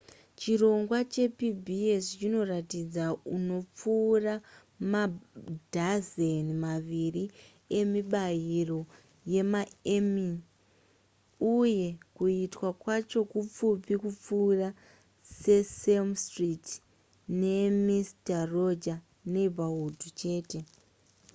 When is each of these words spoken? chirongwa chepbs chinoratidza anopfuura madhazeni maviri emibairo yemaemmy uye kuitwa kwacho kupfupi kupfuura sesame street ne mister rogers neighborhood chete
chirongwa 0.39 0.99
chepbs 1.13 2.05
chinoratidza 2.19 3.03
anopfuura 3.35 4.33
madhazeni 4.91 6.53
maviri 6.65 7.23
emibairo 7.79 8.79
yemaemmy 9.31 10.27
uye 11.57 11.87
kuitwa 12.15 12.69
kwacho 12.81 13.19
kupfupi 13.31 13.93
kupfuura 14.03 14.67
sesame 15.39 16.13
street 16.25 16.67
ne 17.39 17.53
mister 17.85 18.41
rogers 18.57 19.03
neighborhood 19.33 19.99
chete 20.19 20.59